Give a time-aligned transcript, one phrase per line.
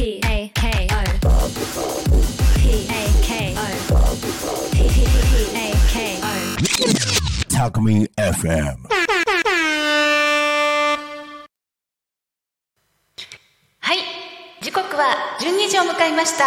[0.00, 1.28] P A K O
[2.56, 3.60] P A K O
[4.72, 4.80] P
[5.52, 6.26] A K O
[7.50, 8.78] Talk Me FM.
[13.80, 13.98] はい
[14.62, 16.44] 時刻は12時を迎えました。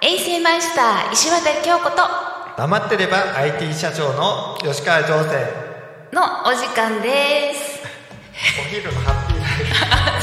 [0.00, 1.96] 衛星マイスター石渡京子と。
[2.56, 5.44] 黙ってれば IT 社長の吉川上船
[6.14, 7.82] のお時間です。
[8.58, 9.48] お昼のハッピーライ
[10.16, 10.18] フ。
[10.20, 10.21] お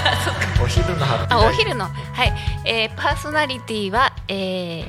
[0.70, 1.86] 昼のあお昼の。
[1.86, 2.34] はい、
[2.66, 4.86] えー、パーソナリティは、えー、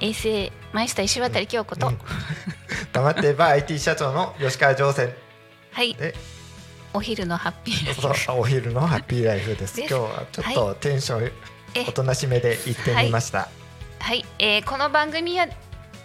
[0.00, 1.98] 衛星マイスター石渡京子と、うん。
[2.92, 5.14] 黙ってれば IT 社長の吉川上船
[5.72, 5.94] はい。
[5.94, 6.14] で
[6.94, 8.00] お昼のハッピーライフ。
[8.18, 9.80] そうお昼のハッピーライフです。
[9.80, 11.32] 今日はちょっはとテンション
[11.74, 11.86] え？
[11.88, 13.48] おとなしめで行ってみました、
[13.98, 15.46] はい、えー、この番組は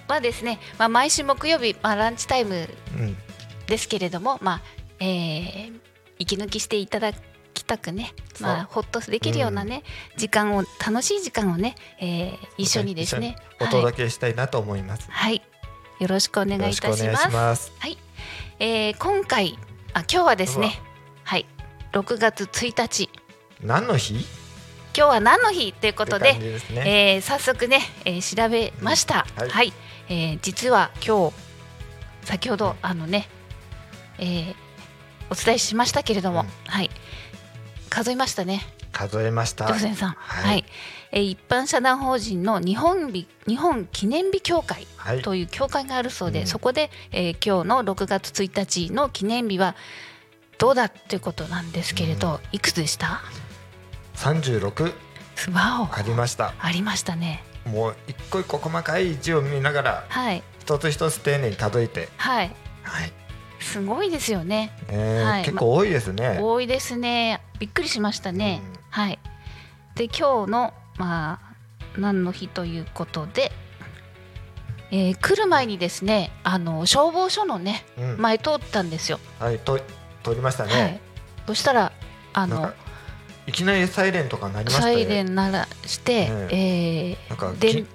[0.08, 3.18] はですね、まあ、毎週木曜日、まあ、ランチタイムうん。
[3.66, 4.62] ですけれども、まあ
[5.02, 5.74] えー、
[6.20, 7.18] 息抜きしていただき
[7.67, 9.84] たくね、まあ、ほっとできるようなね、
[10.16, 13.35] 時間を楽しい時間をね、えー、一緒にですね。
[13.59, 15.35] お届けしたいなと思います、はい、は
[15.99, 17.71] い、よろしくお願いいたします。
[17.79, 17.98] はい、
[18.59, 19.59] えー、今回
[19.93, 20.79] あ今日はですね
[21.24, 21.46] はい。
[21.91, 23.09] 6月1日。
[23.62, 24.13] 何の日？
[24.96, 29.41] 今日は何の日ということでですね、えー早速ね、えー調べました、うん。
[29.41, 29.49] はい。
[29.49, 29.74] はい、
[30.09, 31.35] えー実は今日
[32.24, 33.27] 先ほどあのね、
[34.20, 34.55] えー
[35.29, 36.48] お伝えしましたけれども、うん。
[36.71, 36.90] はい
[37.98, 38.62] 数えましたね。
[38.91, 39.65] 数えました。
[39.65, 39.79] はい。
[39.79, 40.65] はい、
[41.12, 45.23] えー一般社団法人の日本日日本記念日協会はい。
[45.23, 46.48] という協会があるそうで、うん。
[46.48, 49.75] そこで、えー今日の6月1日の記念日は
[50.59, 53.21] どうだっていうことなんですけれど、いくつでした
[54.15, 54.93] ？36
[55.53, 55.95] わお。
[55.95, 56.53] ありました。
[56.59, 57.43] ありましたね。
[57.65, 60.43] もう一個一個細かい字を見ながらはい。
[60.59, 62.09] 一つ一つ丁寧に数えて。
[62.18, 62.51] はい。
[62.84, 63.12] はい、
[63.60, 64.72] すごいですよね。
[64.90, 65.44] えーはい。
[65.44, 67.41] 結構多いですね、多いですね。
[67.59, 68.74] びっくりしましたね、うん。
[68.90, 69.19] はい。
[69.96, 73.52] で今日のまあ何の日ということで、
[74.91, 78.18] えー来る前にですねあの消防署のねうん。
[78.22, 79.80] 前通ったんですよ、はいと
[80.24, 81.00] 通りましたね、はい。
[81.48, 81.92] そしたら
[82.34, 82.72] あの
[83.48, 84.94] いきなりサイレンとか鳴りましたね。
[84.94, 86.48] サイレン鳴らして、うん。
[86.52, 87.86] えなんかーでき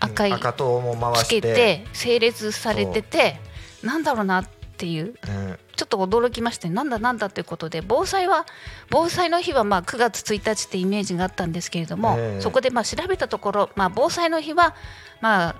[0.00, 1.40] 赤い赤灯も回つして。
[1.42, 3.38] けて整列されてて
[3.82, 5.04] なんだろうなっていう。
[5.06, 5.58] うん。
[5.76, 8.44] ちょっと驚きましてなんだなんだということで防災は
[8.90, 12.40] 防災の日はまあ9月1日ってイメージがあったんですけれども、ええ。
[12.40, 14.74] そこでまあ調べたところ、まあ、防災の日は
[15.20, 15.56] まあ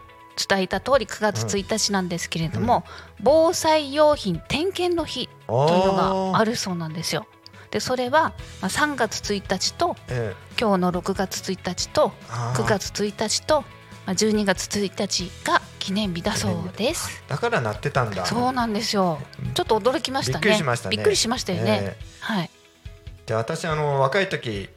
[0.48, 2.84] 伝えた通り9月1日なんですけれども、
[3.22, 7.26] 防災用品点検の日とというのがあるそうなんですよ。
[7.70, 12.62] でそれはまあ3月1日とえ今日の6月1日とえあー。
[12.62, 13.64] 9月1日と
[14.10, 17.22] まあ12月1日が記念日だそうです。
[17.28, 19.21] だから鳴ってたんだそうなんですよ。
[19.54, 20.44] ちょっと驚きましたね。
[20.44, 21.81] びっくりしましたねびっくりしましたよね。
[21.82, 22.50] えはい。
[22.53, 24.69] えで私あの若い時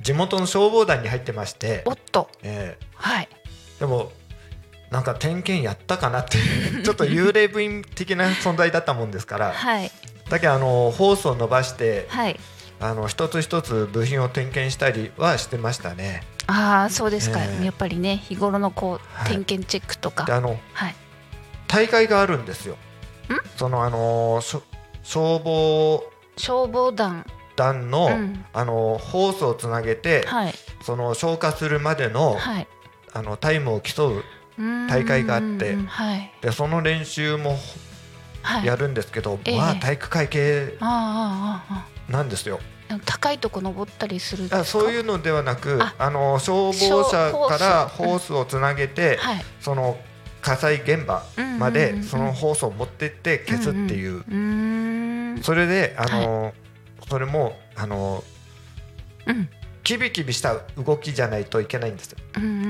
[0.00, 3.28] 地元の消防団に入ってましてお、っと、ええはい。
[3.78, 4.10] でも
[4.90, 6.38] なんか点検やったかなって
[6.82, 9.92] ちょっと幽霊部員的な存在だったもんですからはい。
[10.28, 12.40] だけどあのホースを伸ばしてはい。
[12.80, 20.24] あの一つ一つ部品を点検したりはしてましたねああ、そうですか、ええやっぱりね、日頃のこう、はい点検チェックとか。
[20.24, 20.94] であのはい。
[21.66, 22.76] 大会があるんですよ
[23.56, 24.62] そのあのしょ
[25.02, 26.04] 消防
[26.36, 27.26] 消防団。
[27.56, 30.54] 団の、うんあのホースをつなげて、はい。
[30.82, 32.68] その消火するまでの,、はい。
[33.12, 34.24] あのタイムを競う
[34.88, 36.32] 大会があってはい。
[36.42, 37.56] でその練習も
[38.42, 38.66] はい。
[38.66, 42.73] やるんですけど、ええまあ体育会系なんですよあ。
[43.04, 44.48] 高いとこ登ったりする。
[44.50, 49.44] あそういうのではなくああの消防車から消ホースをつなげて、はい。
[49.60, 49.96] その
[50.42, 55.38] 火災現場まうんうんうんうでんそのホースを持ってって消すっていう、うんうん。
[55.40, 56.52] うそれであの、
[57.08, 58.22] それもあの
[59.26, 59.48] うん。
[59.82, 62.18] キビキビした動きじゃないといけないんですよ。
[62.36, 62.66] うんうんうんう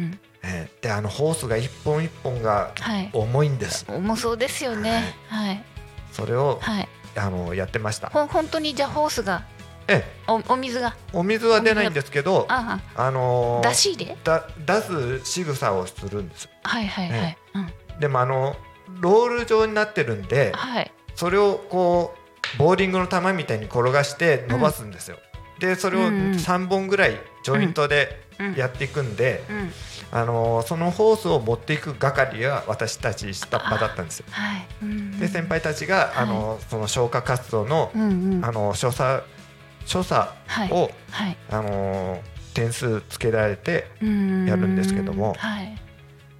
[0.00, 0.20] ん。
[0.42, 3.10] えーであのホースが一本一本がはい。
[3.12, 3.84] 重いんです。
[3.88, 5.14] 重そうですよね。
[5.28, 5.64] はい。
[6.12, 6.88] それをはい。
[7.16, 8.08] あのやってました。
[8.08, 9.44] ほん本当にじゃあホースが
[9.88, 10.94] えおお水が？
[11.12, 13.10] お水は出ないんですけど、ああ。
[13.10, 16.48] のあ出し入れだ出す仕草をするんです。
[16.62, 18.56] はいはいはい、えうん、でもあの
[19.00, 20.92] ロール状になってるんで、はい。
[21.14, 22.14] それをこ
[22.54, 25.18] うボーリングの球みたいに転がして伸ばすんですよ。
[25.58, 26.32] でそれをうんうん。
[26.32, 28.21] 3本ぐらいジョイントでうん
[28.56, 29.72] やっていくんで、うん。
[30.10, 34.26] あのそのホースを持っていく係が私たち下っ端だったんですよ。
[34.30, 35.18] はい、うん。
[35.18, 38.44] で先輩たちが、あのその消火活動の、うんうん。
[38.44, 39.24] あの所作
[39.86, 40.72] 所作はい。
[40.72, 41.36] を、はい。
[41.50, 42.20] あの
[42.54, 44.46] 点数つけられてうん。
[44.46, 45.34] やるんですけども。
[45.38, 45.78] はい。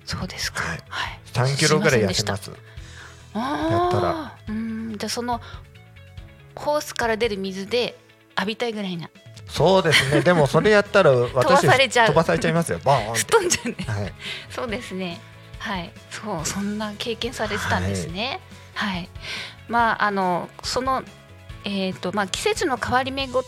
[0.04, 0.62] そうですか。
[0.62, 0.78] はい。
[0.88, 1.20] はい。
[1.32, 2.50] 3キロぐらい痩せまます。
[3.34, 4.38] やったら。
[4.49, 4.96] うん。
[4.99, 5.40] じゃあその
[6.54, 7.99] ホースから出る水で
[8.37, 9.10] 浴びたいぐらいな
[9.52, 10.22] そうですね。
[10.22, 12.06] でもそれやったら 私飛ばされちゃう。
[12.08, 12.81] 飛ばされちゃいますよ。
[12.82, 13.75] ボーン飛んじゃうね。
[13.75, 14.12] てはい。
[14.50, 15.20] そうですね。
[15.58, 18.40] はい、そうそんな経験されてたんですね。
[18.75, 19.08] はい。
[19.69, 21.04] まああのその
[21.64, 23.44] えっ、とまあ季節の変わり目ご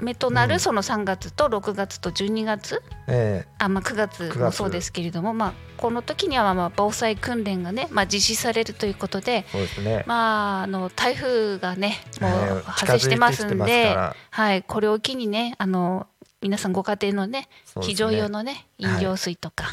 [0.00, 0.50] 目となうん。
[0.50, 4.38] るその3月と6月と12月、えあまあ9月9月。
[4.38, 10.04] もそうですけれども、まあこの時にはまあ防災訓練がねまあ実施されるということで、えそうですね。
[10.06, 16.06] まああの台風がねもええう発生してますんで、からはいこれを機にねあの
[16.40, 17.48] 皆さんご家庭のねね。
[17.82, 19.66] 非常用のね飲料水とか、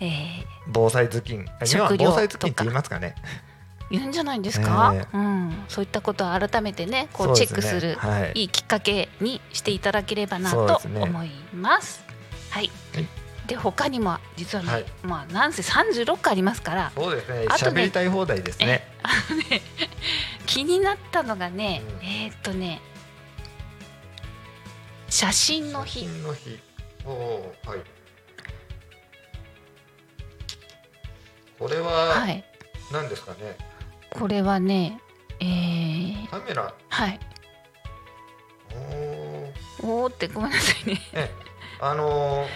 [0.00, 1.44] えー防災頭巾。
[1.44, 3.14] 今食料防災頭巾って言いますかね
[3.90, 5.06] 言うんじゃないですか、え。
[5.12, 8.32] うん、そういったことを改めてねこそうチェックするはい。
[8.34, 12.04] いいきっかけにしていただければなと思います。
[12.50, 13.06] はい、はい。
[13.46, 14.84] で他にも実はね、はい。
[15.02, 17.46] まあなんせ36個ありますからそうですね。
[17.48, 18.86] あとね喋りたい放題ですね。
[19.02, 19.60] あのね
[20.46, 22.06] 気になったのがね、うん。
[22.06, 22.80] えーっとね
[25.08, 26.00] 写真の日。
[26.00, 26.60] 写真の日。
[27.04, 27.80] おおはい。
[31.58, 32.44] これははい。
[32.92, 33.69] 何ですかね？
[34.18, 35.00] これはね
[35.40, 36.74] えー、カメラ？
[36.88, 37.20] はい。
[39.82, 41.00] おおおーってごめんなさいね。
[41.14, 41.30] え
[41.80, 42.46] あのー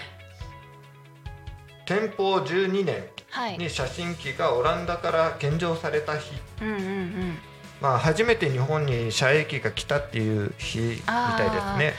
[1.87, 3.57] 天保12年はい。
[3.59, 6.31] に写真機がオランダから献上された日。
[6.61, 7.37] うんうんうん。
[7.81, 11.93] まあ初めて日本に写影機が来たっていう日みたいですね。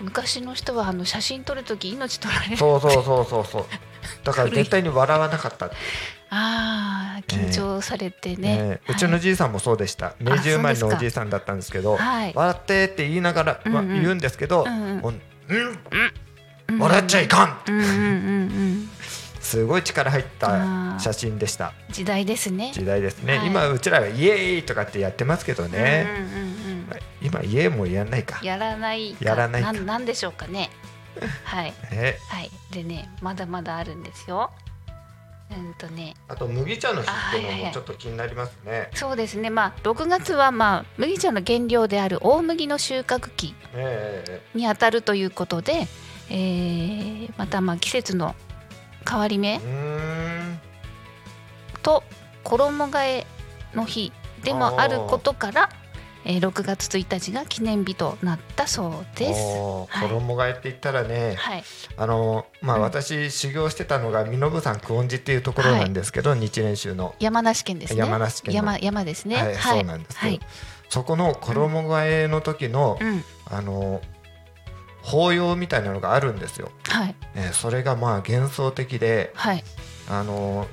[0.00, 2.56] 昔の人はあの写真撮るとき命取られる。
[2.56, 3.64] そうそうそうそうそう。
[4.24, 5.70] だから絶対に笑わなかった、
[6.30, 10.14] ああ緊張されてね、ねうちのじいさんもそうでした。
[10.20, 12.32] 明治生まれのおじいさんだったんですけどはい。
[12.34, 15.20] 笑ってって言いながら、まあ言うんですけど、うんうん
[16.78, 17.96] 笑っちゃいかん、うんうんうんう
[18.76, 18.90] ん
[19.40, 21.72] すごい力入っあたー写真でした。
[21.90, 22.70] 時代ですね。
[22.72, 23.46] 時代ですね、はい。
[23.48, 26.88] 今うちらはイエーイとかってやってますけどね、うんうんうんうん。
[27.22, 28.38] 今イエーイもやんないか。
[28.44, 29.24] やらないか。
[29.24, 29.72] やらないか。
[29.72, 30.70] んなんでしょうかね。
[31.42, 31.74] はい。
[31.90, 32.18] ね。
[32.28, 32.50] はい。
[32.70, 34.52] でねまだまだあるんですよ
[35.50, 36.14] うんとね。
[36.28, 38.90] あと麦茶の日っていうのもちょっと気になりますね。
[38.94, 39.50] そうですね。
[39.50, 44.24] まあ6月はまあ麦茶の原料である大麦の収穫期え
[44.54, 45.88] えにあたるということで、
[46.30, 48.34] えーまたまあ季節の
[49.08, 49.60] 変わり目
[51.82, 52.02] と
[52.44, 53.26] 衣替え
[53.74, 54.12] の日
[54.42, 55.68] でもあることから、
[56.24, 59.40] えー6月1日が記念日となったそうです。
[59.44, 59.86] 衣
[60.40, 61.64] 替えって言ったらね、はい、
[61.96, 62.82] あのまあ、うん。
[62.82, 68.00] 私修行してたのが身延山久遠寺っていうところなんですけど、日蓮宗の、山梨県ですね。
[68.00, 68.56] 山梨県の。
[68.56, 69.36] 山山ですね。
[69.36, 70.40] はいそうなんですけど、はい、
[70.88, 74.00] そこの衣替えの時の、うん、あの
[75.02, 76.70] 法要みたいなのがあるんですよ。
[76.88, 79.64] はい、えーそれがまあ幻想的ではい、
[80.08, 80.66] あの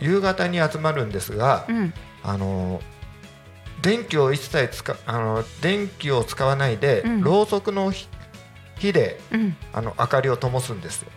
[0.00, 2.80] 夕方に集まるんですが、うん、あの
[3.82, 7.22] 電気を一切使あの電気を使わないで、うん。
[7.22, 8.08] ろうそくの火
[8.78, 9.56] 火でうん。
[9.72, 11.02] あの明かりを灯すんです。
[11.02, 11.08] よ。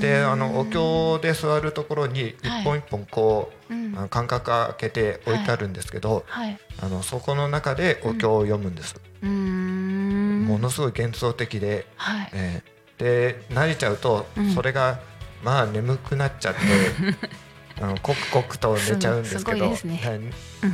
[0.00, 8.96] であのお経で座るところに一本一本こう、うん、あの間隔開けて置いてあるんですけど、はい、あのそこの中でお経を読むんです。
[9.22, 10.44] うーん。
[10.46, 14.50] ものすごい幻想的で、はい、えーで慣れちゃうと、うん。
[14.50, 15.00] それが
[15.42, 16.60] まあ眠くなっちゃって。
[17.80, 19.72] あのコクコクと寝ちゃうんですけど。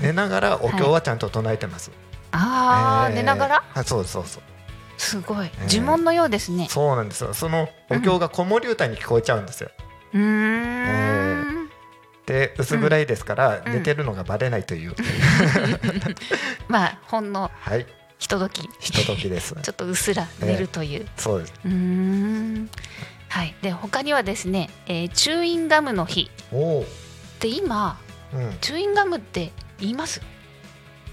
[0.03, 1.91] 寝ながらお経はちゃんと唱えてます。
[2.33, 3.17] ああ、えー。
[3.17, 3.65] 寝ながら？
[3.75, 4.43] あそうそうそう。
[4.99, 5.79] すごい、ー。
[5.79, 6.67] 呪文のようですね。
[6.69, 7.35] そうなんですよ。
[7.35, 9.71] そのお経が子守歌に聞こえちゃうんですよ、
[10.15, 10.21] うー
[11.65, 11.71] ん。
[12.27, 13.73] で薄暗いですから、うん。
[13.73, 14.95] 寝てるのがバレないという、
[16.67, 17.87] まあ、ほんのはい。
[18.19, 18.69] ひととき。
[18.81, 19.55] ひとときです。
[19.63, 21.07] ちょっとうっすら寝るという。
[21.17, 21.55] そうです。
[21.65, 22.71] うーん。
[23.37, 26.31] はい、で、他にはですね、えーチューインガムの日。
[27.39, 28.01] で、今、
[28.33, 30.23] うんチューインガムって言います？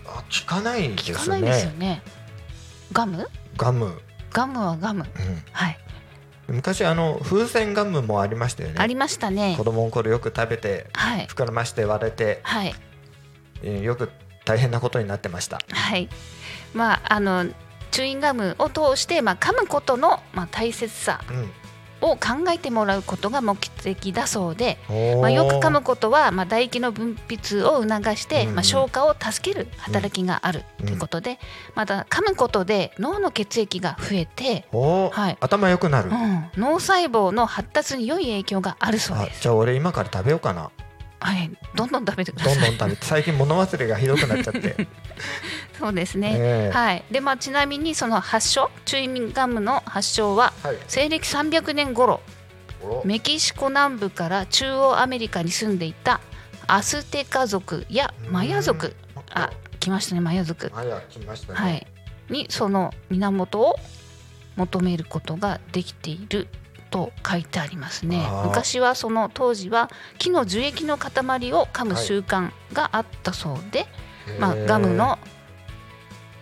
[0.05, 2.01] あ聞かないですね聞かないですよね。
[2.93, 3.27] ガム？
[3.57, 4.01] ガム、
[4.31, 5.05] ガムはガム。
[5.51, 5.77] はい。
[6.47, 9.65] うん、昔あの風船ガムもありましたよねありましたね子。
[9.65, 11.27] 供の頃よく食べてはい。
[11.27, 12.73] 膨らまして割れて、はい。
[13.63, 14.09] えーよく
[14.45, 16.07] 大変なことになってましたはい。
[16.73, 17.47] まあ、あの。
[17.91, 21.51] チューインガムを通して、まあ、噛むことの、まあ、大切さうん
[22.03, 24.77] を考えてもらうことが目的だそうで、
[25.21, 31.39] まあ、よく噛むことは、まあ、唾液の分泌を促して、まあ、消化を助ける働きがあるということで、
[31.75, 35.37] また噛むことで脳の血液が増えて、はい。
[35.39, 39.39] 頭良くなる、うん、脳細胞の発達に良い影響があるそうです。
[39.39, 40.71] あじゃあ俺今から食べようかな
[41.23, 42.73] はい、どんどん食べてくだどさい。
[42.73, 44.87] んどん食べて最近物忘れがひどくなっちゃって、
[45.79, 46.35] そうですね。
[46.37, 46.75] ええ。
[46.75, 47.03] はい。
[47.09, 50.77] で、まあ、ちなみにその発症、チューインガムの発祥ははい。
[50.87, 52.19] 西暦300年頃
[52.81, 56.19] おメキシコ南部から中央アメリカに住んでいた
[56.67, 58.95] アステカ族やマヤ族。
[59.31, 59.49] あ
[59.79, 60.71] 来ましたねマヤ族。
[60.73, 61.87] マヤ来ましたね、はい。
[62.29, 63.75] にその源を
[64.55, 66.47] 求めることができている
[66.93, 68.23] と書いてありますね。
[68.45, 71.09] 昔はその当時は木の樹液の塊
[71.53, 73.87] を噛む習慣があったそうで、
[74.39, 75.17] まあ、へーガムの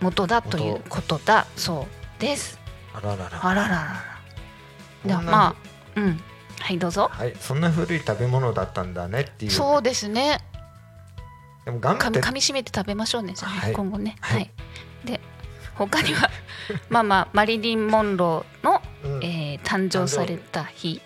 [0.02, 1.88] 元だということだそ
[2.20, 2.60] うです。
[2.94, 3.46] あららら。
[3.46, 4.02] あらららら。
[5.06, 5.56] ではまあ
[5.96, 6.20] うん。
[6.60, 7.10] はいどうぞ。
[7.10, 9.52] はいそんな古い食べ物だったんだねっていう。
[9.52, 10.40] そうですね。
[11.64, 13.34] でもガムって噛み締めて食べましょうね。
[13.36, 13.74] じゃはい。
[13.74, 14.18] 今後ね。
[14.20, 14.40] はい。
[14.40, 14.52] はい、
[15.06, 15.22] で
[15.76, 16.30] 他には
[16.90, 19.24] まあまあマリリン・モンローの、うん。
[19.24, 21.02] えー誕生された日、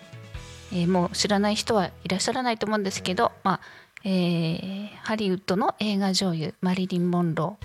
[0.72, 3.60] えーもう知らない人はいらっしゃらないと思うんですけど、まあ
[4.04, 7.56] えーハリウッドの映画女優マリリン・モンロ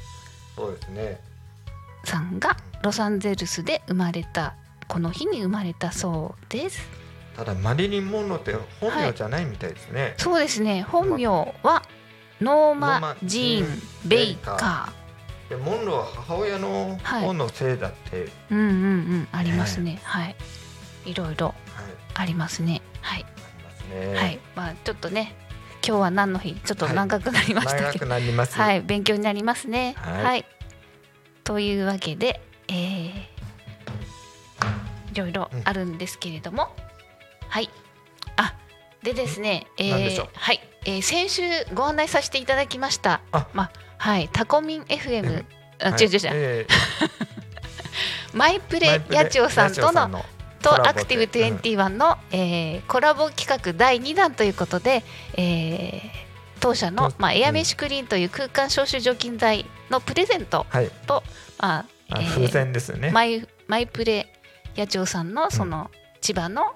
[0.56, 1.20] そうですね。
[2.06, 4.56] ーさんがロサンゼルスで生まれた
[4.88, 6.88] この日に生まれたそうです。
[7.36, 10.84] ただマリリン・モンローって本名じゃないみたいですね、そうですね。
[10.84, 11.84] 本名は
[12.42, 14.92] ノーマジーン・ベイカ
[15.50, 19.28] でモンローは母親の方のせいだって、はいーうんうんうん。
[19.32, 20.00] ありますね。
[20.04, 20.36] はい
[21.06, 21.36] いろい。
[21.36, 21.54] ろ
[22.16, 22.82] ありますね。
[23.02, 23.26] はい。
[24.16, 25.36] はい、まあちょっとね
[25.86, 26.56] 今日は何の日？
[26.56, 28.58] ちょっと長くなりました長くけど、なります。
[28.58, 29.96] はい、勉強になりますね。
[29.98, 30.24] はい。
[30.24, 30.46] はい、
[31.44, 33.12] というわけで、えー、
[35.12, 36.70] いろいろあるんですけれども、
[37.50, 37.70] はい、
[38.38, 38.56] あ
[39.04, 41.42] でですね、えーはい、えー先週
[41.74, 43.22] ご案内させていただきました。
[43.32, 43.48] あ。
[43.54, 45.46] まあはい、タコミン FM、
[45.80, 46.68] あはい違う違う違う、え
[48.34, 50.26] マイプーレ野鳥さんとのの
[50.62, 55.04] とアクティブ21の、えーコラボ企画第2弾ということで、
[55.38, 60.92] えー当社のと、まあ、エアメッシュクリーンという空間消臭除菌剤のプレゼントはい。
[61.08, 61.24] と、
[61.58, 64.32] まああえー風船ですね、マイマイプレ
[64.78, 65.90] 野鳥さんのその
[66.22, 66.76] 千葉の、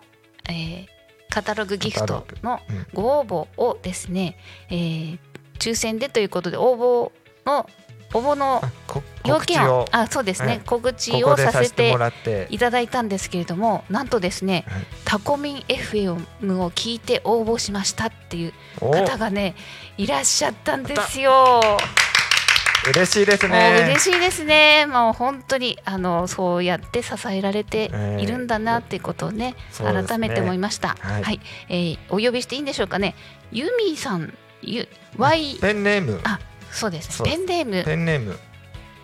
[0.49, 0.87] えー
[1.29, 2.61] カタログギフトの
[2.93, 4.37] ご応募をですね、
[4.69, 5.19] えー
[5.59, 7.11] 抽選でということで応募
[7.45, 7.69] の
[8.15, 8.61] 応募の
[9.25, 10.61] 要件をあそうですね、はい。
[10.65, 12.47] 告知ここをさせててもらって。
[12.49, 14.85] いただいたんですけれどもなんとですね、はい。
[15.03, 16.15] タコミン FM
[16.59, 18.91] を聞いて応募しましたっていうお。
[18.91, 19.55] 方がね
[19.97, 21.61] いらっしゃったんですよ。
[22.87, 23.83] 嬉しいですね。
[23.89, 24.85] 嬉しいですね。
[24.85, 28.25] もう本当にあのそうやって支えられてい。
[28.27, 30.07] るんだなっていうことをね、そうですね。
[30.07, 30.95] 改めて思いました。
[30.99, 31.23] はい。
[31.23, 33.15] はい、えーお呼びしていいんでしょうかね。
[33.51, 36.21] ユミさん、ゆ Y ペンネーム。
[36.23, 36.39] あ
[36.75, 37.83] そうですペンネーム。
[37.83, 38.37] ペンネーム、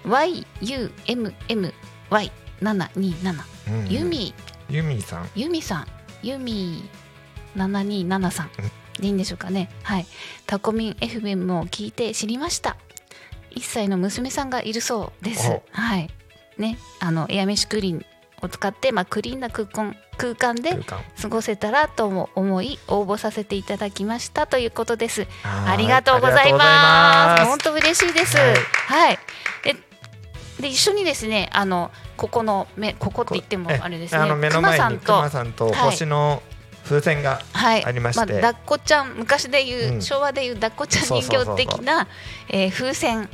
[0.05, 1.73] Y U M M
[2.09, 3.45] Y 七二七。
[3.69, 4.33] うんユミ。
[4.69, 5.29] ユミさん。
[5.35, 5.87] ユミさん、
[6.21, 6.83] ユミ
[7.55, 8.49] 七二七さん。
[8.99, 9.69] でいいんでしょうかね。
[9.83, 10.05] はい、
[10.45, 12.75] タコミン FM を聞いて知りました。
[13.51, 15.49] 1歳の娘さんがいるそうです。
[15.49, 15.63] お。
[15.71, 16.09] はい、
[16.57, 18.05] ね、あのエアメッシュクリーン
[18.41, 20.79] を使ってまあクリーンな空間空間で
[21.21, 25.25] 過ごせたらとも思い応募させていただきましたということです。
[25.43, 27.45] はいありがとうございます。
[27.45, 28.37] 本当嬉しいです。
[28.37, 28.55] はい
[28.87, 29.19] はい。
[29.63, 29.75] で
[30.59, 34.35] で一緒にですねあのここの目ここって言ってもあれですね。
[34.35, 36.43] 目の前にクマとさんとはい星の
[36.83, 42.07] 風船がはい、ありましてあ、抱っこちゃん昔で言う、うん昭和で言う抱っこちゃん人形的な
[42.49, 43.29] えー風船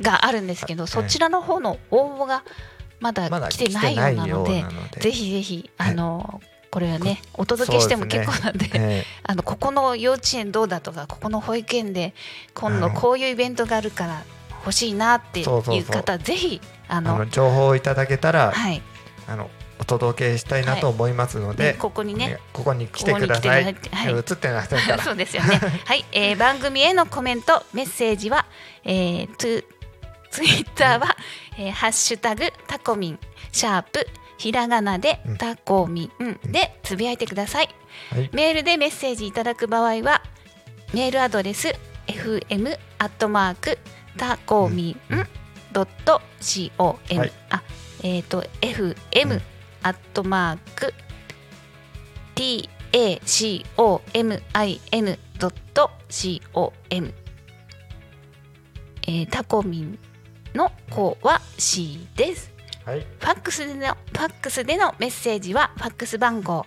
[0.00, 2.44] があるんですけど、はいそちらの方の応募が
[3.00, 4.64] まだ来てないようなので、
[5.00, 5.90] ぜひぜひはい。
[5.92, 6.40] あの
[6.70, 8.70] これはねお届けしても結構なんで。
[8.74, 12.14] えあのここの幼稚園どうだとかここの保育園で
[12.54, 14.22] 今度こういうイベントがあるから
[14.64, 18.82] 欲しいなっていう方ぜひあのの情報をいただけたら、はい。
[19.26, 19.50] あの
[19.80, 23.64] お届けしたいなと思いますのでで、ここにねねここに来てください。
[23.64, 23.74] はい。
[23.74, 24.64] 映ってま。
[25.02, 25.60] そうですよね。
[25.84, 28.46] はい、えー番組へのコメント、メッセージは、
[28.84, 29.64] えー、ツ
[30.30, 31.16] ツイッターは、
[31.56, 33.18] えーハッシュタグタコミン
[33.52, 34.06] シャープ
[34.36, 35.36] ひらがなでうん。
[35.36, 37.68] タコミンでつぶやいてください。
[38.10, 38.30] はい。
[38.32, 40.22] メールでメッセージいただく場合は
[40.94, 41.68] メールアドレス
[42.06, 43.78] fm アットマーク
[44.16, 44.96] タコミン
[45.72, 46.20] ドット
[46.76, 47.32] com、はい。
[47.50, 47.62] あ
[48.02, 49.40] えっ、と fm
[49.82, 50.94] アットマーク
[52.34, 54.40] tacomin
[55.38, 55.90] ドット
[56.54, 57.12] com
[59.06, 59.98] えータコミン
[60.58, 62.50] の子は C です。
[62.84, 63.00] はい。
[63.00, 66.66] ファックスでのファックスでのメッセージはファックス番号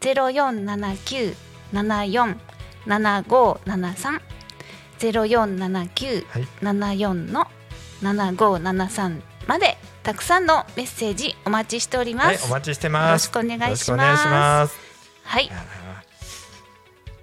[0.00, 1.34] ゼロ四七九
[1.72, 2.40] 七四
[2.86, 4.20] 七五七三
[4.98, 6.48] ゼロ四七九はい。
[6.62, 7.46] 七四の
[8.02, 12.46] 七五七三までたくさんのメッセージお待ちしておりはい、ます。
[12.46, 13.30] お待ちしてよろします。
[13.30, 13.68] くお願いします。
[13.68, 14.76] よろしくお願いします。
[15.24, 15.50] はい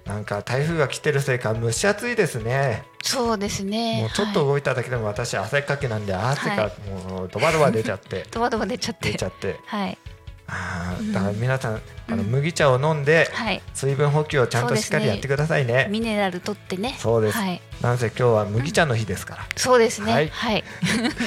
[0.04, 2.84] なんか台風が来てるせいか蒸し暑いですね。
[3.04, 4.00] そうですね。
[4.00, 4.48] もうちょっとはい。
[4.48, 8.26] 動いただけでも私汗っかきなんで汗がはもうドバドバ出ちゃって。
[8.32, 9.12] ドバドバ出ちゃって。
[9.12, 9.60] 出ちゃって。
[9.66, 9.90] はい。
[9.90, 10.14] うん。
[10.46, 13.62] あーだから皆さん、あのうん麦茶を飲んではい。
[13.74, 15.86] 水分補給をちゃんとしっかりやってくださいね。
[15.90, 16.96] ミネラル取ってね。
[16.98, 17.38] そうです。
[17.38, 17.60] はい。
[17.82, 20.12] なんせ今日は麦茶の日ですから、そうですね。
[20.12, 20.64] ははい。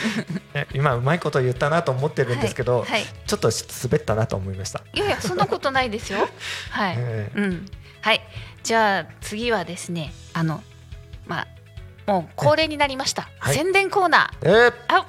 [0.74, 3.06] 今うまいこと言ったなと思ってるんですけど、はい。
[3.26, 3.50] ちょっと
[3.84, 4.82] 滑ったなと思いました。
[4.94, 6.28] いやいやそんなことないですよ。
[6.72, 6.96] はい。
[6.98, 7.32] え。
[7.36, 7.66] うん。
[8.02, 8.22] はい。
[8.64, 10.62] じゃあ次はですねあの
[11.26, 11.48] まあ
[12.08, 13.56] もう恒例になりました、はい。
[13.56, 14.48] 宣伝コーナー。
[14.48, 14.72] えー。
[14.88, 15.00] は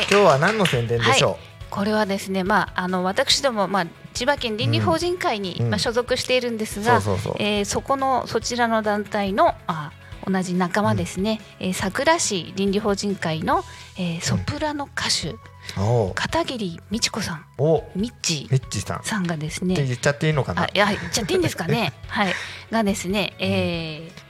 [0.00, 0.06] い。
[0.08, 1.36] 今日は何の宣伝でしょ
[1.68, 5.70] これはですねまああの私どもまあ千葉県倫理法人会に、うん。
[5.70, 9.92] まあ、所属しているんですう、が、そこのそちらの団体のあ
[10.24, 13.64] 同じ仲間ですね、えー桜市倫理法人会の、
[13.98, 15.34] えーソプラノ歌手、
[15.80, 16.14] おう。
[16.14, 17.44] 片桐美智子さん。
[17.58, 18.98] おミッチミッチーさん。
[18.98, 20.62] っさんがですてね言っちゃっていいのかな？
[20.62, 21.92] あいや言っちゃっていいんですかね？
[22.06, 22.34] はい。
[22.70, 24.29] がですね、えー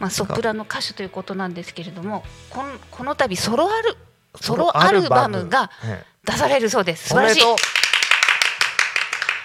[0.00, 3.96] まあ、ソプラノ歌手ということなんですけれどもこのこの度ソロアル
[4.40, 7.06] ソロアルバムがえ出されるそうです。
[7.06, 7.42] え素晴らしい。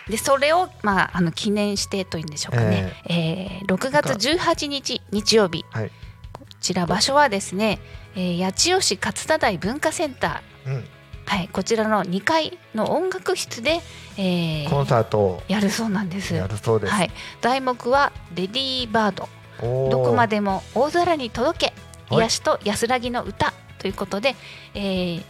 [0.09, 5.65] でそれを、まあ、あの記念してというんでしょうかね、えー6月18日日曜日。
[5.71, 5.89] はい。
[6.31, 7.79] こちら場所はですね、
[8.15, 10.85] えー八千代市勝田台文化センター、うん。
[11.25, 13.81] はい、こちらの2階の音楽室で、
[14.17, 15.43] えーコンサートを。
[15.47, 16.35] やるそうなんです。
[16.35, 16.93] やるそうです。
[16.93, 19.27] はい、題目は「レディーバード
[19.61, 21.73] どこまでも大空に届け
[22.09, 22.23] はい。
[22.25, 24.35] 癒しと安らぎの歌」ということで、
[24.73, 25.23] えー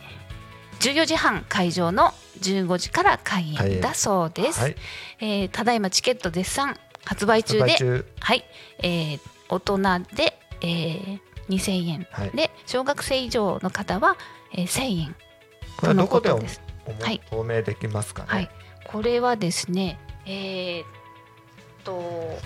[0.79, 4.59] 14時半会場の15時から開演だそうです。
[4.59, 4.75] はい。
[5.21, 8.43] えーただいまチケット絶賛発売中ではい、
[8.83, 9.77] えー大人
[10.15, 12.31] で、えー2000円、はい。
[12.31, 14.17] で小学生以上の方は、
[14.53, 15.15] えー1000円
[15.77, 16.61] これはどこでおとのことです。
[17.05, 17.21] はい。
[17.29, 18.27] 透明できますかね？
[18.29, 18.49] はい、
[18.85, 20.85] これはですね、えーっ
[21.85, 22.37] と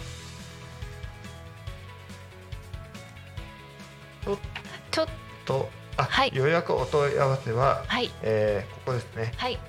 [4.91, 5.07] ちょ
[5.45, 6.31] とあ、はい。
[6.33, 8.09] 予約お問い合わせは、はい。
[8.21, 9.33] えーここですね。
[9.35, 9.59] はい。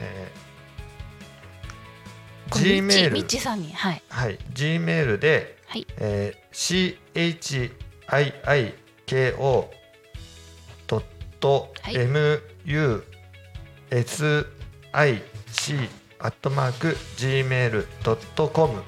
[0.00, 3.72] えー、G メールミッチさんに。
[3.72, 4.02] はい。
[4.08, 5.86] はい、G メールで、はい。
[5.98, 7.72] えー、C H
[8.06, 8.74] I I
[9.06, 9.70] K O
[10.86, 11.04] ドッ
[11.40, 13.04] トはい M U
[13.90, 14.46] S
[14.92, 15.74] I C
[16.18, 18.82] アットマーク Gmail ドットコム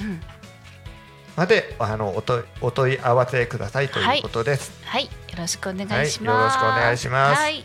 [0.00, 0.20] うん
[1.36, 4.72] まであのおとお問い合わせくださいということです。
[4.84, 5.04] はい。
[5.04, 7.40] よろしくお願いします、はいよろしくお願いします。
[7.40, 7.64] はい。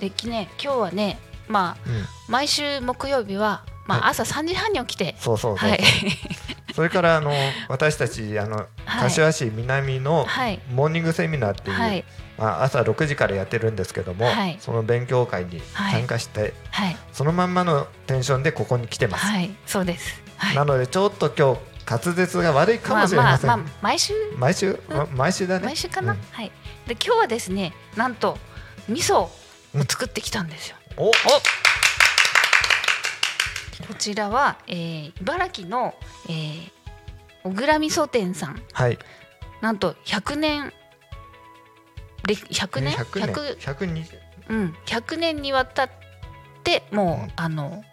[0.00, 5.56] できね今日はねまあうん、毎週木曜日はまあは朝3時半に起きてそうそう。
[5.56, 5.80] はい。
[6.74, 7.32] それからあの
[7.68, 8.66] 私たちあのはい。
[9.02, 10.60] 柏市南のはい。
[10.72, 12.04] モーニングセミナーっていう、はい。
[12.38, 14.56] まあ、朝6時からやってるんですけども、はい。
[14.60, 16.96] その勉強会に参加して、はい。
[17.12, 19.54] そのまんまのテンションでここに来てます、はい。
[19.66, 20.20] そうです。
[20.36, 20.56] はい。
[20.56, 24.14] なのでちょっと今日滑舌が悪いかもしれません、あまあまあ毎週？
[24.38, 25.66] 毎週、ま毎週だね。
[25.66, 26.18] 毎週かな、うん。
[26.32, 26.50] はい。
[26.86, 28.38] で今日はですねなんと
[28.88, 29.30] 味噌を
[29.88, 31.10] 作ってきたんですよ、お。
[33.86, 35.94] こちらは、えー茨城の、
[36.28, 36.70] えー
[37.42, 38.62] 小倉味噌店さん。
[38.72, 38.98] はい。
[39.60, 40.72] なんと100年
[42.26, 44.18] れ100年？100年100 120
[44.48, 45.90] うん、100年にわたっ
[46.62, 47.32] てもう、うん。
[47.36, 47.84] あの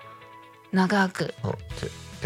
[0.72, 1.34] 長く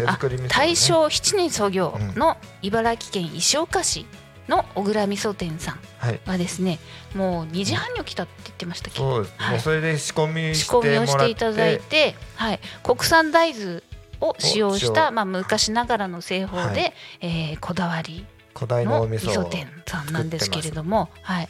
[0.04, 4.06] 作り味噌、ね、大正7年創業の茨城県石岡市
[4.48, 6.20] の小倉味噌店さんはい。
[6.26, 6.78] はですね
[7.14, 8.98] もう2時半に起きたって言ってましたっけ？
[8.98, 9.60] そうはい。
[9.60, 13.82] それで仕込みして仕込みをしてていただいて、はい、国産大豆
[14.20, 16.94] を使用したまあ、昔ながらの製法で、はい。
[17.20, 18.24] えーこだわり
[18.58, 21.48] のの味噌店さんなんですけれども、はい、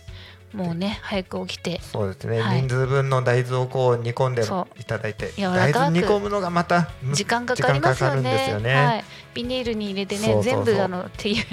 [0.57, 1.81] もうね早く起きて。
[1.83, 2.62] そうですね、はい。
[2.62, 5.33] 人数分の大豆をこう煮込んでそいただいて。
[5.37, 8.75] 大豆煮込むのがまた時間かかりますよ時間かかるんですねよね。
[8.75, 11.45] はい、ビニールに入れてね全部あのっていう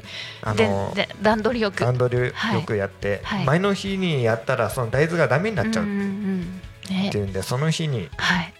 [0.42, 1.80] あでので段取りよく。
[1.82, 2.64] 段取りよはい。
[2.64, 3.46] くやって、はい。
[3.46, 5.84] 前の日にやったらその大豆がダメになっちゃう。
[5.84, 5.88] っ
[7.12, 8.10] ていうんで、その日に。
[8.18, 8.54] はい、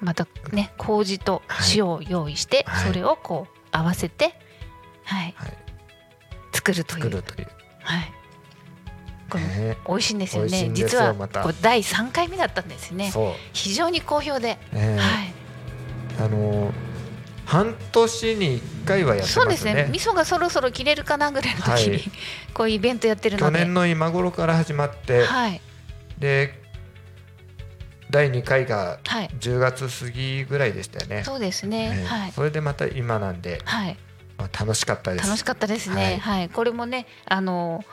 [0.00, 1.42] またね麹と
[1.74, 2.86] 塩を用意して、はい。
[2.88, 4.34] それをこう合わせて、
[5.04, 5.34] はい。
[5.36, 5.52] はい。
[6.52, 7.02] 作るという。
[7.04, 7.48] 作るという、
[7.80, 8.12] はい、
[9.28, 9.76] これね。
[9.88, 13.12] 美味しいんですよね実はこれ第3回目だったんですね。
[13.52, 16.86] 非常に好評で、ねはい、あのー
[17.46, 19.88] 半年に1回はやってそうですすね。
[19.90, 22.02] 味噌がそろそろ切れるかなぐらいの時に、はい。
[22.52, 23.60] こういうイベントやってる去ので。
[23.60, 25.60] 年の今頃から始まって、はい。
[26.18, 26.60] で
[28.10, 29.30] 第2回がはい。
[29.38, 31.22] 10月過ぎぐらいでしたよね。
[31.22, 31.90] そうですね。
[31.90, 32.32] ねはい。
[32.32, 33.96] それでまた今なんで、はい。
[34.38, 35.26] まあ、楽しかったです。
[35.26, 36.18] 楽しかったですね。
[36.22, 37.84] はい、これもね、あの。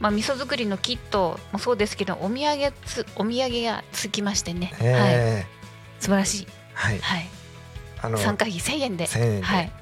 [0.00, 4.72] まあ、味噌作りのキットもそうですけど、お土産つ、お土産がつきましてね。
[4.78, 5.46] はい、え
[6.00, 6.46] 素晴らしい。
[6.72, 7.28] はい、はい、
[8.00, 9.04] あの参加費1000円で。
[9.04, 9.72] 1000円ではい。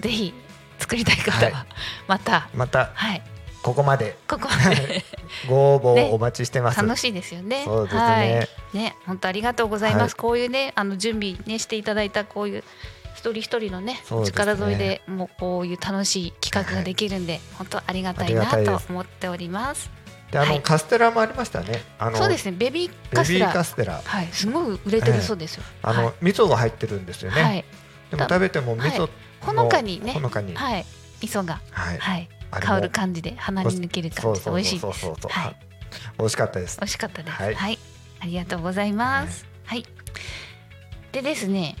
[0.00, 0.34] ぜひ
[0.78, 1.66] 作りたい方は、は
[2.08, 2.48] また。
[2.54, 3.22] またはい、
[3.62, 5.04] ここまでここまで。
[5.48, 6.82] ご応ね募お待ちしてます。
[6.82, 7.64] 楽しいですよね。
[7.64, 8.48] そうですねはい。
[8.76, 10.02] ね、本当ありがとうございます。
[10.02, 12.64] はいこういうね、あの準備ねしていただいたこういう
[13.26, 19.90] 一人一人のねそうですね力添えでもうこういう楽しい企画ができるんで、本当ありがたいなと思っております。
[20.30, 21.82] で、あの、はいカステラもありましたね。
[21.98, 24.00] あのそうですね、ベビーカステラ、カステラ。
[24.04, 25.64] はい、すごい売れてるそうですよ。
[25.82, 27.42] あの、はい味噌が入ってるんですよね。
[27.42, 27.64] はい、
[28.10, 29.08] でも食べても味噌の、
[29.40, 30.54] ほのかにねほのかに。
[30.54, 30.72] はい。
[30.74, 30.86] はい、
[31.22, 35.06] 味噌が、はい、香る感じで鼻に抜ける感じで美味しいです。
[35.06, 35.56] はい、
[36.18, 36.82] 美味しかったです美。
[36.84, 37.36] 味しかったです。
[37.36, 37.78] ははいい、
[38.20, 39.46] ありがとうございます。
[39.64, 39.84] はい。
[41.12, 41.76] でですね、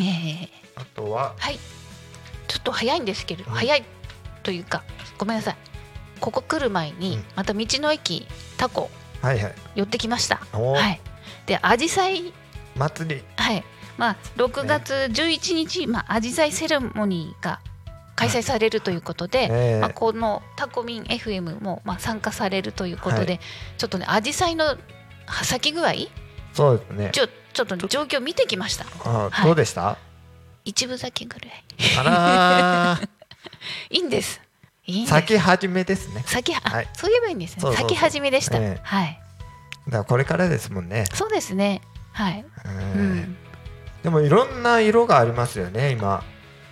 [0.00, 1.58] えー、あとは、はい。
[2.48, 3.84] ちょっと早いんですけれど、うん早い
[4.42, 4.82] というか、
[5.18, 5.56] ごめんなさい。
[6.20, 8.26] ここ来る前に、うんまた道の駅
[8.56, 9.54] タコはいはい。
[9.76, 10.36] 寄ってきました。
[10.36, 11.00] はい。
[11.46, 12.32] で、アジサイ、
[12.76, 13.22] 祭り。
[13.36, 13.64] はい。
[13.96, 17.60] まあ、6月11日、まあ、アジサイセレモニーが
[18.16, 23.38] 開催されるということで、ええまあ、このタコミン FM もまあ参加されるということで、は
[23.78, 24.76] ちょっとね、アジサイの
[25.42, 25.92] 咲き具合、
[26.52, 27.10] そうですね。
[27.12, 28.86] ちょちょっと状況見てきました。
[29.04, 29.96] あはいどうでした？
[30.64, 31.64] 一部咲きぐらい。
[31.98, 33.00] あら
[33.90, 34.40] いいんです。
[34.86, 35.06] いいん。
[35.06, 36.22] 咲き始めですね。
[36.26, 37.72] 咲きは、いそう言えばいいんですね。
[37.74, 38.56] 咲き始めでした。
[38.58, 39.18] ええはい。
[39.86, 41.04] だからこれからですもんね。
[41.12, 41.80] そうですね。
[42.12, 42.44] はい。
[42.64, 43.36] ううんん。
[44.02, 46.22] でもいろんな色がありますよね今。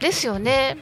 [0.00, 0.78] ですよね。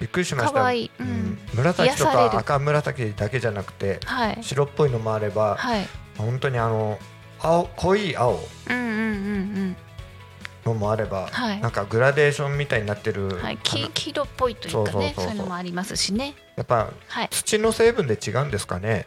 [0.00, 0.52] びっくりしました。
[0.60, 4.38] 可愛いうんうん紫とか赤紫だけじゃなくてはい。
[4.42, 5.86] 白っぽいのもあればはい。
[6.16, 6.98] 本当にあの
[7.40, 9.76] 青濃い青うんうんうん
[10.64, 13.42] のもあれば、はいなんかグラデーションみたいになってる、うん。
[13.42, 13.54] はい。
[13.54, 16.34] あ黄の黄色っぽいというかね、そういうのもありますしね。
[16.56, 17.28] やっぱはい。
[17.30, 19.06] 土の成分で違うんですかね。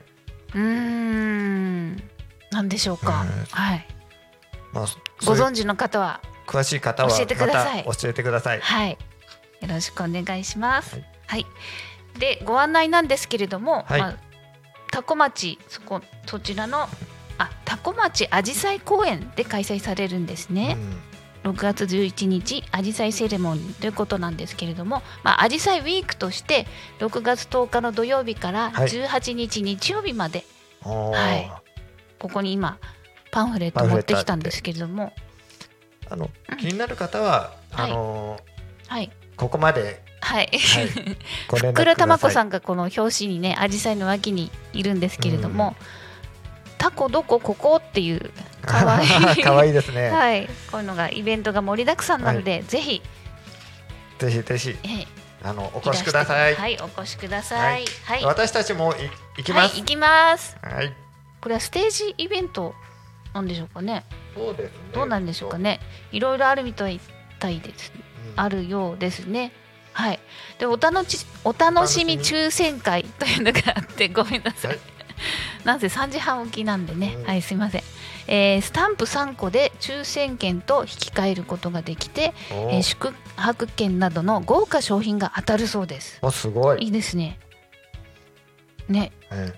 [0.53, 1.95] うーん。
[2.51, 3.45] なんでしょうかうん。
[3.45, 3.87] はい。
[4.73, 4.85] まあ
[5.25, 8.59] ご存知の方は、詳しい方は教えてください教えてください。
[8.59, 8.97] はい。
[9.61, 10.95] よろしくお願いします。
[10.95, 11.45] はいはい。
[12.19, 14.17] で、ご案内なんですけれども、はいまあ、
[14.91, 16.89] 多古町、そこ、そちらの。
[17.41, 20.77] あ、多古町あじさい公園で開催されるんですね。
[21.43, 26.67] 6月11日アジサイセレモニーということなんですけれども、まあ、アジサイウィークとして
[26.99, 28.87] 6月10日の土曜日からはい。
[28.87, 30.45] 18日日曜日まで、
[30.85, 31.17] うん、おー。
[31.17, 31.51] はい。
[32.19, 32.77] ここに今
[33.31, 35.13] パンフレット持ってきたんですけれども。
[36.09, 36.57] あのうん。
[36.57, 37.91] 気になる方は、はい。
[37.91, 38.39] あの
[38.87, 39.05] はい。
[39.05, 40.03] ーここまで。
[40.21, 40.87] はい、はい。
[41.49, 45.75] 福良玉子んさんがこの表紙にねアジサイの脇にいるんですけれども、
[46.81, 48.31] タコどこここっていう
[48.65, 50.09] かわいい可愛いですね。
[50.09, 53.03] はい、こういうのがイベントが盛りだくさんなので、ぜひ、
[54.17, 55.07] ぜひぜひえー
[55.43, 56.55] あのお越しください。
[56.55, 57.85] はい、お越しください。
[58.05, 58.95] はい、私たちもい
[59.37, 59.73] 行きます。
[59.73, 60.57] はい、行きます。
[60.61, 60.93] はい。
[61.39, 62.75] これはステージイベント
[63.33, 64.03] なんでしょうかね。
[64.35, 64.77] そうですね。
[64.93, 65.79] どうなんでしょうかね。
[66.11, 67.91] いろいろあるみたいです。
[68.35, 68.39] うん。
[68.39, 69.51] あるようですね。
[69.93, 70.19] はい。
[70.59, 74.79] で、お楽しお楽しみお楽しみ抽選会というのがあって、ごめんなさい。
[75.21, 77.25] は いなぜ3時半起きなんでね、うん。
[77.25, 77.83] はいすいません、
[78.27, 86.19] えースタンプ3個で抽選券と引き換えることができて、おえー宿泊券などの豪華商品が当たるそうです。
[86.21, 86.83] おすごい。
[86.83, 87.39] いいですね。
[88.89, 89.11] ね。
[89.31, 89.53] え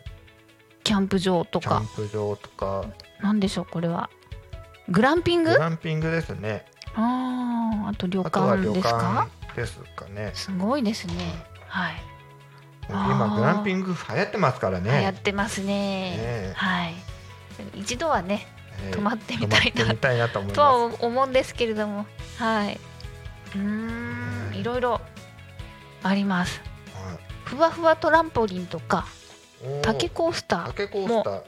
[0.83, 2.85] キャンプ場とえキャかンプ場とか。
[3.21, 4.09] なんでしょうこれは。
[4.89, 5.51] グランピング？
[5.51, 6.65] グランピングですね。
[6.95, 8.05] あーああと
[8.41, 9.27] は旅館ですか？
[9.55, 10.31] 館ですかね。
[10.33, 11.13] すごいですね。
[11.67, 12.03] はい
[12.89, 14.99] 今グランピング流行ってますからね。
[14.99, 16.15] 流行ってますね。
[16.17, 16.53] え。
[16.55, 16.95] はい。
[17.75, 18.47] 一度はね
[18.83, 18.91] ええ。
[18.91, 20.75] 泊まってみたいなたいなと思いとは。
[20.99, 22.05] 思うんですけれども。
[22.37, 22.79] はい。
[23.55, 24.55] うーん。
[24.55, 24.63] い。
[24.63, 25.01] ろいろ
[26.03, 26.61] あります。
[26.93, 27.17] はい。
[27.45, 29.05] ふわふわトランポリンとか
[29.81, 31.41] 竹コースター竹コースター。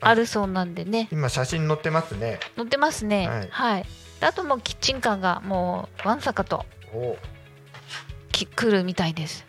[0.00, 1.08] あるそうなんでね。
[1.10, 2.38] 今写真載ってますね。
[2.56, 3.28] 乗ってますね。
[3.28, 3.48] はい。
[3.50, 3.86] はい、
[4.20, 7.16] であともうキッチンカーがもうわんさかとお。
[8.30, 9.46] き来るみたいです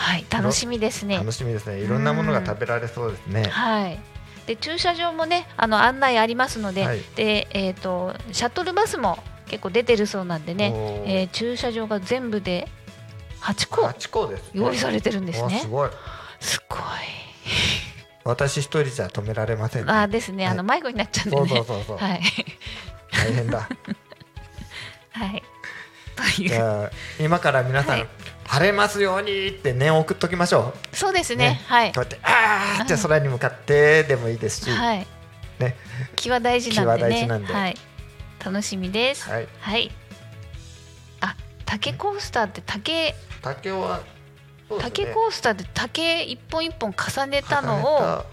[0.00, 1.80] はい楽しみですね楽しみですね。
[1.80, 3.44] いろんなものが食べられそうですね。
[3.44, 4.00] はい
[4.46, 10.72] で駐車場もねあの案内ありますので、はいでえっ、とシャトルバスも結構出てるそうなんでね、
[11.04, 12.66] えー駐車場が全部で
[13.42, 14.50] 8個八個ですね。
[14.54, 15.90] 用意されてるんですねわすごい。
[16.40, 16.80] すごい
[18.24, 19.92] 私一人じゃ止められませんね。
[19.92, 21.96] あーですねあの迷子になっちゃうんでそうねそうそうそう。
[21.98, 22.20] はい
[23.12, 23.68] 大変だ。
[25.12, 25.42] はい
[26.36, 28.08] じゃあ今から皆さん、はい。
[28.46, 31.50] 晴れますようにって念を送っときましょそうですね。
[31.50, 31.60] ね。
[31.66, 31.92] はい、う。
[31.92, 35.06] こうやってあーって空に向かってでもいいですし、はい。
[35.60, 35.76] ね。
[36.16, 37.52] 気は大事なんで気は大ね事なんで。
[37.52, 37.76] はい。
[38.44, 39.28] 楽しみです。
[39.28, 39.48] はい。
[39.60, 39.90] はい。
[41.20, 44.20] あ竹コースターって竹竹はね。
[44.80, 48.24] 竹コースターで竹一本一本重ねたのを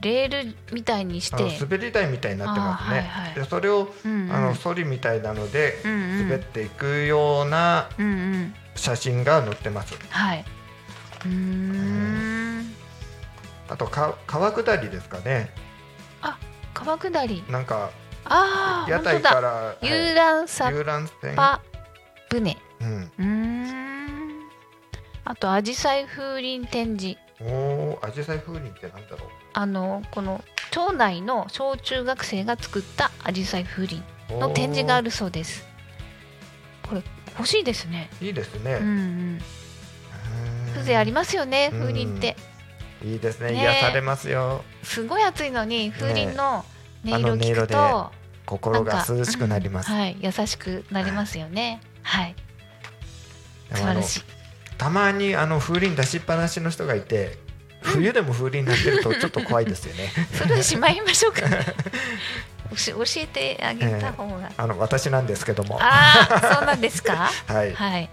[0.00, 1.58] レールみたいにして。
[1.60, 3.00] 滑り台みたいになってますね。
[3.00, 3.34] はいはい。
[3.34, 4.32] でそれを、うんうん。
[4.32, 6.28] あのソリみたいなのでうんうん。
[6.28, 8.54] 滑っていくようなうんうん。
[8.74, 9.94] 写真が載ってます。
[10.08, 10.44] はい。
[11.24, 12.72] うーん。
[13.68, 15.50] あとか川下りですかね。
[16.72, 17.44] 川下り。
[17.50, 17.90] なんか
[18.24, 19.86] ああ屋台からはい。
[19.86, 21.34] 遊覧サ遊覧船。
[21.34, 21.60] パ
[22.30, 22.56] 船。
[22.80, 23.12] うん。
[23.18, 24.40] うーん。
[25.24, 27.18] あとアジサイ風鈴展示。
[27.40, 35.66] おおアジサイ風鈴ってなんだろあのこの町内の小中学生が作ったアジサイ風鈴うの展示があるるそうです。
[36.88, 37.02] これ
[37.38, 38.10] 欲しいですね。
[38.20, 39.40] いいですね、うんうん。
[40.74, 41.80] 風情ありますよねうん。
[41.80, 42.36] 風鈴って。
[43.04, 43.52] いいですね。
[43.52, 43.60] ね。
[43.60, 44.62] 癒されますよ。
[44.82, 46.64] すごい暑いのに風鈴の
[47.04, 48.12] 音色聞くあの音色でと
[48.46, 51.80] 心が涼しくなります、うんはい優しくなりますよね。
[52.02, 52.34] はい。
[53.74, 54.40] でもあの素晴らしい。
[54.78, 57.38] たまにあの風鈴出しっぱなしの人がいて
[57.82, 60.10] 冬でも風鈴鳴ってるとちょっと怖いですよね。
[60.34, 61.40] それはしまいましょうか
[62.86, 65.76] 教教えてあげた方が、あの私なんですけども。
[65.76, 67.30] はああそうなんですか？
[67.48, 68.10] い、はい。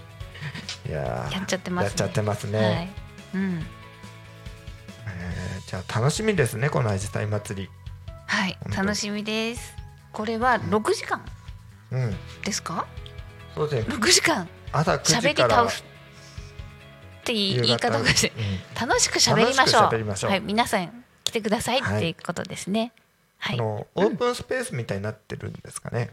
[0.87, 1.87] いやーやっちゃってますね。
[1.89, 2.89] やっちゃってますね、はい。
[3.35, 3.65] うん。
[5.07, 7.69] えーじゃあ楽しみですねこのアジサイ祭り。
[8.25, 9.75] はい楽しみです。
[10.13, 11.21] これは6時間
[11.91, 12.17] うん。
[12.43, 12.85] ですか？
[13.53, 13.87] そうです。
[13.89, 14.47] ね6時間。
[14.71, 15.83] 朝9喋り時から倒す
[17.27, 18.31] って言い夕言い方方がして
[18.79, 18.87] うん。
[18.87, 19.91] 楽しく喋りましょう。
[19.91, 20.31] 楽ししょう。
[20.31, 22.11] はい皆さん来てくださいはいってい。
[22.11, 22.93] うことですね。
[23.39, 26.09] はい、あのオープンスペースみたいになってるんですかね、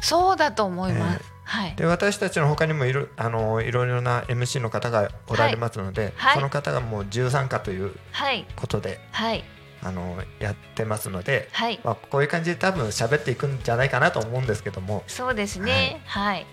[0.00, 1.74] そうだと思います、はい。
[1.74, 6.34] で私たちの他にもいろあのいろいろな MC の方がおられますので、はい。
[6.36, 8.46] その方がもう13課というはい。
[8.54, 9.42] ことではい。
[9.82, 11.80] あのやってますので、はい。
[11.82, 15.02] まあ、こういう感じで多分喋っていくんじゃないかなと思うんですけども。
[15.06, 16.02] そうですね。
[16.04, 16.46] はい。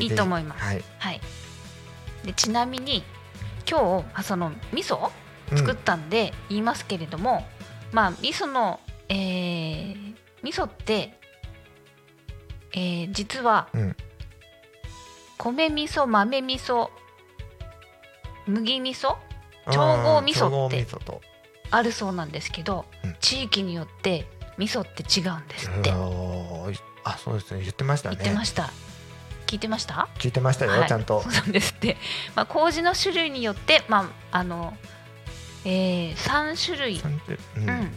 [0.00, 0.64] いいと思います。
[0.64, 0.84] はい。
[0.98, 1.20] はい
[2.26, 3.02] でちなみに
[3.68, 5.10] 今日あその味噌
[5.52, 7.46] うん作ったんで言いますけれども、
[7.92, 11.18] まあ味噌の、えー、味噌って、
[12.72, 13.96] えー実はうん。
[15.38, 16.88] 米味噌豆味噌
[18.46, 19.16] 麦味噌
[19.70, 20.86] 調合味噌って
[21.70, 23.16] あるそうなんですけど、うん。
[23.20, 24.26] 地域によって
[24.58, 25.92] 味噌って違うんですって。
[27.04, 27.60] あそうですね。
[27.60, 28.16] 言ってましたね。
[28.16, 28.70] 言ってました
[29.46, 30.08] 聞いてました？
[30.18, 30.88] 聞いてましたよ、はい。
[30.88, 31.22] ちゃんと。
[31.22, 31.96] そうなんですって、
[32.34, 34.76] まあ、麹の種類によって、まああの
[35.64, 37.00] えー、3種類、
[37.56, 37.68] うん。
[37.68, 37.90] うん、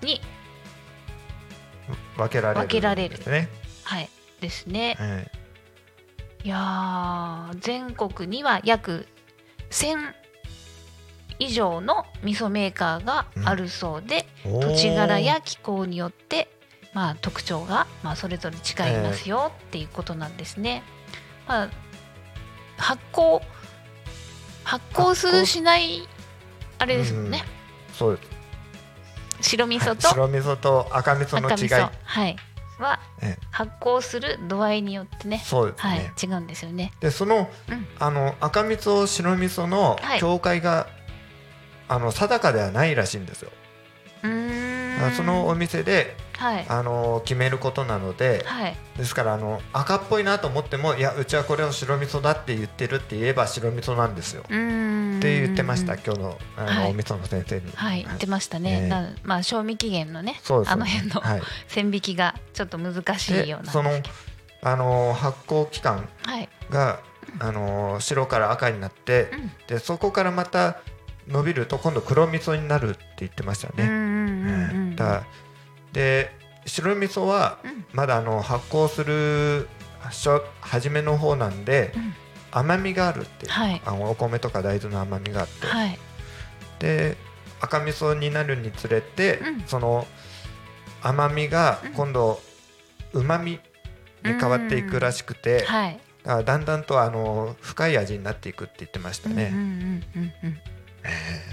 [0.00, 0.20] に、
[2.16, 3.16] 分けられる分けられる。
[3.16, 3.48] ですね、
[3.84, 4.08] はい、
[4.40, 4.96] ですね。
[4.98, 5.30] はい。
[6.44, 9.06] いやー全国には約
[9.70, 10.12] 1000
[11.38, 14.68] 以上の味噌メーカーがあるそうで、おー。
[14.68, 16.48] 土地柄や気候によって、
[16.92, 20.82] まあ、特徴が、まあ、それぞれ違いますよっていうことなんですね。
[21.48, 21.70] まあ、
[22.76, 23.40] 発酵
[24.64, 26.06] 発酵するしない
[26.78, 27.44] あれですもんね、
[27.92, 31.68] そうです白味噌と白味噌と赤味噌の違い。
[32.04, 32.36] はい、
[32.78, 33.46] はええ。
[33.50, 35.42] 発酵する度合いによってね。
[35.44, 36.92] そうですね、はい、違うんですよね。
[37.00, 37.86] でそのうん。
[37.98, 40.20] あの赤味噌白味噌のはい。
[40.20, 40.88] 境界が、
[41.88, 43.50] あの定かではないらしいんですよ。
[44.22, 44.71] うーん。
[44.71, 44.71] あ
[45.10, 46.66] そのお店ではい。
[46.68, 48.76] あの決めることなので、はい。
[48.96, 54.42] ですからあの赤っぽいなと思ってもいやうちはこれを白味噌だって言ってるって言えば白味噌なんですよ。
[54.42, 56.90] って言ってました今日のあの、はい。
[56.90, 57.72] お味噌の先生に。
[57.74, 58.88] はい言ってましたね、ええ。
[58.88, 63.72] なまあ賞味期限のねそうですあの辺のはい、線引きがちょっと難しいでような。
[63.72, 63.90] その
[64.64, 66.48] あの発酵期間はい。
[66.70, 67.00] が
[67.38, 69.50] あの白から赤になって、うん。
[69.68, 70.80] でそこからまた
[71.28, 74.94] 伸びると今度黒味噌になるって言ってましたよね。
[74.96, 75.24] だ
[75.92, 76.34] で
[76.66, 77.84] 白味噌はうん。
[77.92, 79.68] まだあの発酵する
[80.00, 82.14] 初初めの方なんでうん。
[82.54, 83.80] 甘みがあるっていう、はい。
[83.84, 85.98] あのお米とか大豆の甘みがあって、はい。
[86.78, 87.16] で
[87.60, 89.60] 赤味噌になるにつれて、うん。
[89.66, 90.06] その
[91.02, 91.92] 甘みがうん。
[91.92, 92.40] 今度
[93.12, 93.60] うまみに
[94.22, 96.00] 変わっていくらしくて、はい。
[96.24, 99.50] だんだんとあの深い味になっていくって言ってましたね。
[99.52, 99.72] うんうんうん
[100.16, 100.71] うんうんえ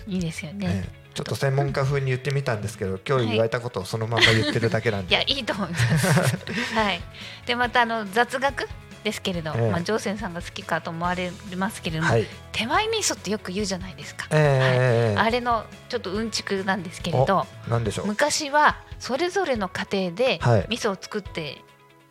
[0.07, 0.99] いいですよえね、ええ。
[1.13, 6.07] ちょっと専門家風に言ってみたんですけど今日言われたことをそのまま言ってるだけなんで、いやいいと思います。
[6.75, 7.01] はい。
[7.45, 8.67] でまたあの雑学
[9.03, 9.71] ですけれど、ええ。
[9.71, 18.07] まあジョーセンさんが好きかと思われますけれども、はい、手前味噌ってよく言うじゃないですか、ええあれのちょっとうんちくなんですけれどなんでしょう。
[18.07, 20.65] 昔はそれぞれの家庭ではい。
[20.69, 21.61] 味噌を作って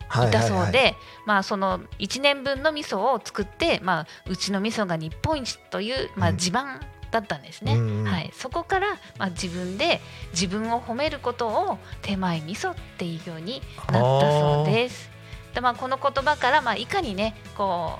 [0.07, 6.35] はいだそうで、はいはいまあその1年分の味噌を作って、まあ、うちの味噌が日本一という、まあ、うん。
[6.35, 6.79] 自慢
[7.11, 8.05] だったんですね、うんうん。
[8.05, 9.99] はい、そこから、まあ、自分で
[10.31, 15.09] 自分を褒めることを手前味噌っていうようになったそうです。
[15.53, 17.97] でまあ、この言葉から、まあ、いかにねこ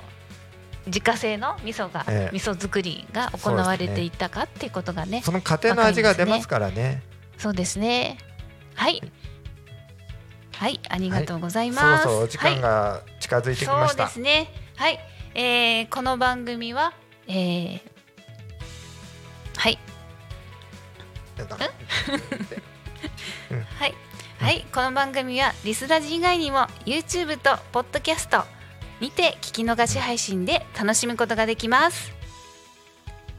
[0.86, 2.36] う自家製の味噌が、ええ。
[2.36, 7.02] 味噌作りが行われていたかっていうことがねその家庭の味が出ますからね。
[7.38, 8.17] そうですね。
[8.76, 9.02] はい。
[10.54, 14.10] はいありがとうございそます、ろそろお時間が近づいてきました。
[14.10, 14.52] そうですね。
[14.76, 15.00] はい、
[15.34, 16.93] えーこの番組は、
[17.28, 17.99] えー
[19.60, 19.78] はい、
[23.78, 23.93] はい、
[24.39, 28.45] はい、この番組はリスラジ以外にも YouTube とポッドキャスト
[29.02, 32.13] にて聞き逃し配信で楽しむことができます。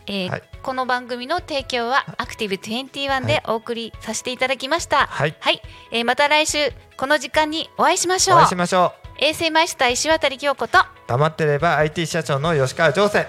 [0.06, 0.42] えーはい。
[0.62, 5.06] この番組の提供はアクティブ21でお送りさせていただきました。
[5.06, 5.35] はい。
[5.40, 8.37] はい、えーまた来週この時間にお会いしましょう。
[8.37, 9.24] お会いしましょう。
[9.24, 10.78] 衛星マイスター石渡京子と。
[11.06, 13.24] 黙ってれば IT 社長の吉川上泉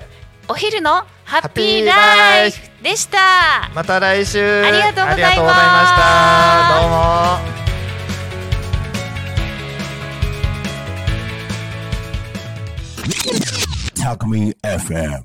[0.48, 2.84] お昼のハッピーライフフ。
[2.84, 3.70] でした。
[3.74, 4.64] また来週。
[4.64, 5.48] ありがとうございまし
[5.96, 6.82] た。
[6.82, 7.52] どうも。
[13.96, 15.24] Talk Me FM.